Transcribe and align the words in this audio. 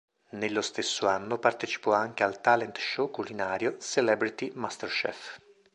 Nello 0.31 0.61
stesso 0.61 1.05
anno 1.07 1.37
partecipò 1.37 1.93
anche 1.93 2.23
al 2.23 2.41
talent 2.41 2.75
show 2.79 3.11
culinario 3.11 3.77
"Celebrity 3.77 4.49
Masterchef". 4.55 5.37